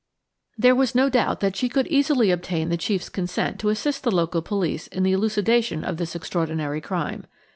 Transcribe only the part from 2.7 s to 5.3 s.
chief's consent to assist the local police in the